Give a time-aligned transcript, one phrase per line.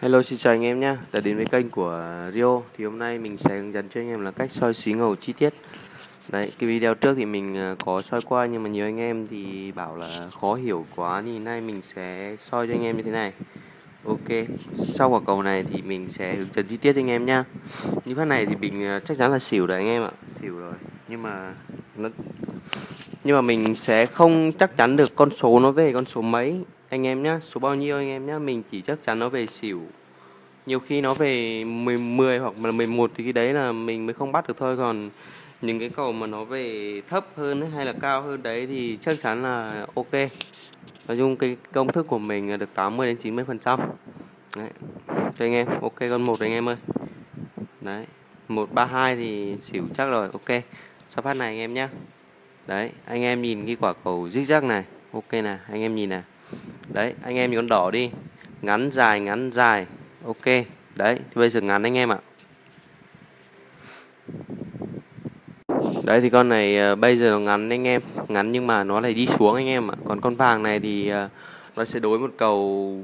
[0.00, 0.96] Hello xin chào anh em nhé.
[1.12, 2.04] Đã đến với kênh của
[2.34, 2.60] Rio.
[2.76, 5.16] Thì hôm nay mình sẽ hướng dẫn cho anh em là cách soi xí ngầu
[5.16, 5.54] chi tiết.
[6.32, 9.26] Đấy, cái video trước thì mình ờ, có soi qua Nhưng mà nhiều anh em
[9.30, 13.02] thì bảo là khó hiểu quá Thì nay mình sẽ soi cho anh em như
[13.02, 13.32] thế này.
[14.04, 17.26] Ok, sau quả cầu này thì mình sẽ hướng dẫn chi tiết cho anh em
[17.26, 17.44] nhá.
[18.04, 20.10] Như phát này thì mình ờ, chắc chắn là xỉu rồi anh em ạ.
[20.26, 20.74] Xỉu rồi
[21.08, 21.54] Nhưng mà
[21.96, 22.08] nó
[23.28, 26.60] nhưng mà mình sẽ không chắc chắn được con số nó về con số mấy.
[26.88, 29.46] Anh em nhá số bao nhiêu anh em nhá mình chỉ chắc chắn nó về
[29.46, 29.82] xỉu.
[30.66, 34.14] Nhiều khi nó về 10, 10 hoặc là 11 thì cái đấy là mình mới
[34.14, 34.76] không bắt được thôi.
[34.76, 35.10] Còn
[35.62, 39.16] những cái cầu mà nó về thấp hơn hay là cao hơn đấy thì chắc
[39.22, 40.12] chắn là ok.
[41.08, 43.80] Nói chung cái công thức của mình là được 80 đến 90 phần trăm.
[44.56, 44.70] Đấy.
[45.08, 46.76] Cho anh em ok con một anh em ơi.
[47.80, 48.06] Đấy.
[48.48, 50.62] 132 thì xỉu chắc rồi ok.
[51.08, 51.88] Sau phát này anh em nhé
[52.68, 54.84] đấy anh em nhìn cái quả cầu zigzag này.
[55.12, 56.22] Ok nè anh em nhìn nè.
[56.88, 58.10] Đấy anh em nhìn con đỏ đi.
[58.62, 59.86] Ngắn dài ngắn dài.
[60.24, 60.44] Ok
[60.96, 62.18] đấy thì bây giờ ngắn anh em ạ.
[66.04, 68.02] Đấy thì con này uh, bây giờ nó ngắn anh em.
[68.28, 69.94] Ngắn nhưng mà nó lại đi xuống anh em ạ.
[70.04, 71.30] Còn con vàng này thì uh,
[71.76, 73.02] nó sẽ đối một cầu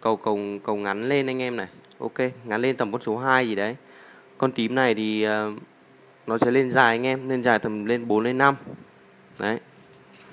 [0.00, 1.68] cầu cầu cầu ngắn lên anh em này.
[1.98, 3.76] Ok ngắn lên tầm con số 2 gì đấy.
[4.38, 5.62] Con tím này thì uh,
[6.26, 8.56] nó sẽ lên dài anh em lên dài tầm lên 4 lên 5
[9.38, 9.60] đấy.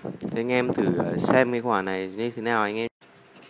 [0.03, 2.87] Thế anh em thử ờ, xem cái quả này như thế nào anh em.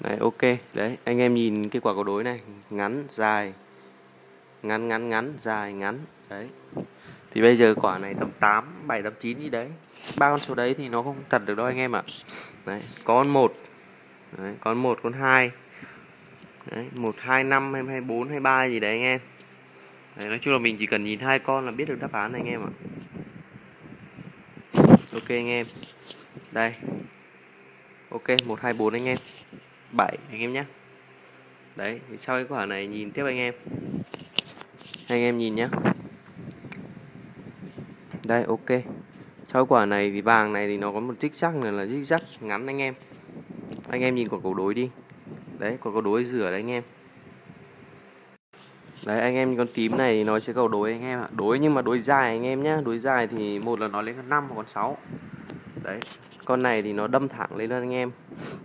[0.03, 0.41] Đấy ok.
[0.73, 3.53] Đấy anh em nhìn cái quả cầu đối này ngắn dài.
[4.63, 5.99] Ngắn ngắn ngắn dài ngắn.
[6.29, 6.47] Đấy.
[7.31, 9.67] Thì bây giờ quả này tầm 8 7 8 9 gì đấy.
[10.17, 12.03] Ba con số đấy thì nó không thật được đâu anh em ạ.
[12.65, 13.53] Đấy con một.
[14.37, 15.51] Đấy, con một con hai.
[16.71, 19.19] Đấy một hai năm hay hai bốn hay ba gì đấy anh em.
[20.15, 22.31] Đấy, nói chung là mình chỉ cần nhìn hai con là biết được đáp án
[22.31, 22.71] này anh em ạ
[25.13, 25.65] ok anh em.
[26.51, 26.73] Đây.
[28.09, 29.17] Ok, một, hai, bốn anh em.
[29.97, 30.65] 7 anh em nhé
[31.75, 33.53] đấy, thì sau cái quả này nhìn tiếp anh em.
[35.07, 35.67] Anh em nhìn nhé
[38.23, 38.81] đây, ok.
[39.45, 42.07] Sau quả này thì vàng này thì nó có một tích sắc này là tích
[42.07, 42.93] sắc ngắn anh em.
[43.89, 44.89] Anh em nhìn quả cầu đối đi.
[45.59, 46.83] Đấy, quả cầu đối rửa đấy anh em
[49.05, 51.27] đấy, anh em con tím này nó sẽ cầu đối anh em ạ.
[51.37, 54.15] Đối nhưng mà đối dài anh em nhé đối dài thì một là nó lên
[54.15, 54.97] con năm hoặc con sáu.
[55.83, 55.99] Đấy,
[56.45, 58.11] con này thì nó đâm thẳng lên luôn anh em.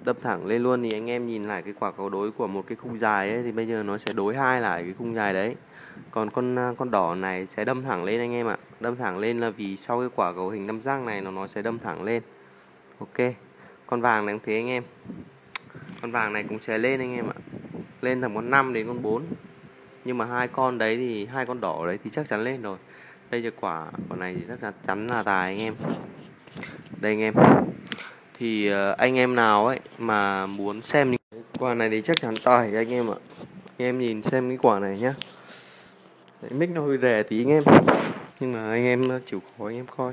[0.04, 2.64] Đâm thẳng lên luôn thì anh em nhìn lại cái quả cầu đối của một
[2.66, 5.32] cái khung dài ấy, thì bây giờ nó sẽ đối hai lại cái khung dài
[5.32, 5.56] đấy.
[6.10, 8.56] Còn con à, con đỏ này sẽ đâm thẳng lên anh em ạ.
[8.80, 11.46] Đâm thẳng lên là vì sau cái quả cầu hình tam giác này nó nó
[11.46, 12.22] sẽ đâm thẳng lên.
[12.98, 13.32] Ok,
[13.86, 14.82] con vàng này cũng thế anh em.
[16.02, 17.38] Con vàng này cũng sẽ lên anh em ạ.
[18.00, 19.22] Lên tầm con 5 đến con 4
[20.08, 22.78] nhưng mà hai con đấy thì hai con đỏ đấy thì chắc chắn lên rồi.
[23.30, 25.74] Đây là quả quả này thì chắc chắn là tài anh em.
[27.00, 27.34] Đây anh em.
[28.38, 32.34] Thì ờ, anh em nào ấy mà muốn xem những quả này thì chắc chắn
[32.44, 33.18] tài anh em ạ.
[33.78, 35.14] Anh em nhìn xem cái quả này nhá.
[36.42, 37.62] Đấy, mic nó hơi rẻ tí anh em.
[38.40, 40.12] Nhưng mà anh em ờ, chịu khó anh em coi.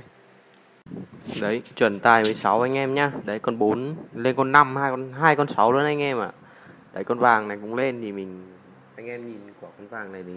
[1.41, 3.11] Đấy chuẩn tài 16 anh em nhá.
[3.25, 6.31] Đấy con 4 lên con 5 hai con hai con 6 luôn anh em ạ.
[6.93, 8.54] Đấy con vàng này cũng lên thì mình
[8.95, 10.33] anh em nhìn quả con vàng này thì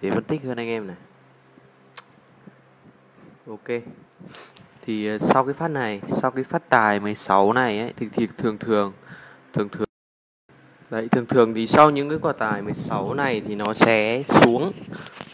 [0.00, 0.96] để phân tích hơn anh em này.
[3.46, 3.82] Ok.
[4.82, 8.28] Thì ờ, sau cái phát này sau cái phát tài 16 này ấy thì, thì
[8.38, 8.92] thường thường
[9.52, 9.86] thường thường
[10.90, 14.72] đấy thường thường thì sau những cái quả tài 16 này thì nó sẽ xuống.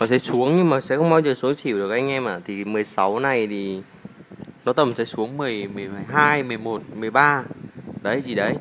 [0.00, 2.32] Nó sẽ xuống nhưng mà sẽ không bao giờ số chịu được anh em ạ.
[2.32, 2.40] À.
[2.44, 3.82] thì 16 này thì
[4.64, 7.44] nó tầm sẽ xuống 10 12 11 13
[8.02, 8.54] đấy gì đấy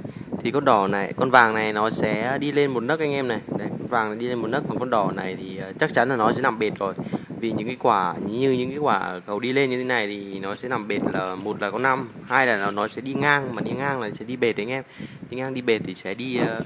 [0.46, 3.28] thì con đỏ này, con vàng này nó sẽ đi lên một nấc anh em
[3.28, 3.40] này.
[3.58, 5.94] Đấy, con vàng này đi lên một nấc còn con đỏ này thì ờ, chắc
[5.94, 6.94] chắn là nó sẽ nằm bệt rồi.
[7.40, 10.40] Vì những cái quả, như những cái quả cầu đi lên như thế này thì
[10.40, 13.56] nó sẽ nằm bệt là một là có năm, hai là nó sẽ đi ngang,
[13.56, 14.84] mà đi ngang là sẽ đi bệt đấy anh em.
[15.30, 16.62] Đi ngang đi bệt thì sẽ đi ờ,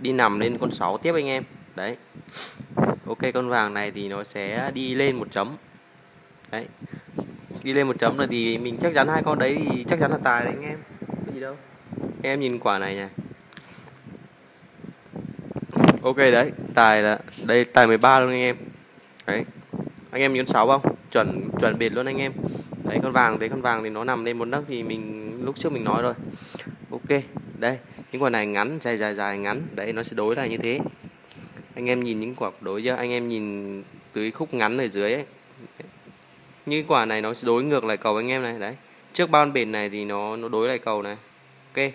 [0.00, 1.42] đi nằm lên con 6 tiếp anh em.
[1.76, 1.96] Đấy.
[3.06, 5.56] Ok, con vàng này thì nó sẽ đi lên một chấm.
[6.50, 6.66] Đấy.
[7.62, 10.10] Đi lên một chấm là thì mình chắc chắn hai con đấy thì chắc chắn
[10.10, 10.78] là tài đấy anh em.
[11.26, 11.56] Cái gì đâu
[12.30, 13.08] em nhìn quả này nha.
[16.02, 18.56] Ok đấy, tài là đây, tài 13 luôn anh em.
[19.26, 19.44] Đấy.
[20.10, 20.94] Anh em nhấn 6 không?
[21.10, 22.32] Chuẩn chuẩn biệt luôn anh em.
[22.84, 25.56] Đấy, con vàng đấy con vàng thì nó nằm lên một nấc thì mình lúc
[25.58, 26.14] trước mình nói rồi.
[26.90, 27.20] Ok,
[27.58, 27.78] đây,
[28.12, 29.62] những quả này ngắn, dài dài dài ngắn.
[29.74, 30.80] Đấy, nó sẽ đối là như thế.
[31.74, 32.94] Anh em nhìn những quả đối chưa?
[32.94, 33.82] Anh em nhìn
[34.12, 35.24] tưới khúc ngắn ở dưới ấy.
[36.66, 38.58] Như quả này nó sẽ đối ngược lại cầu anh em này.
[38.58, 38.76] Đấy.
[39.12, 41.16] Trước bao bền này thì nó nó đối lại cầu này.
[41.74, 41.92] Ok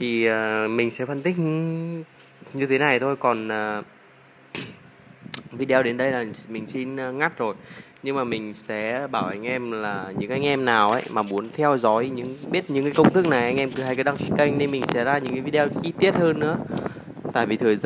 [0.00, 1.38] thì uh, mình sẽ phân tích
[2.52, 3.16] như thế này thôi.
[3.16, 3.84] Còn uh,
[5.58, 7.54] video đến đây là mình xin ờ, ngắt rồi.
[8.02, 11.48] Nhưng mà mình sẽ bảo anh em là những anh em nào ấy mà muốn
[11.52, 14.16] theo dõi những biết những cái công thức này anh em cứ hay cái đăng
[14.16, 16.56] ký kênh nên mình sẽ ra những cái video chi tiết hơn nữa.
[17.32, 17.80] Tại vì thời gian